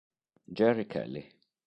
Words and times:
Jerry 0.57 0.89
Kelly 0.89 1.29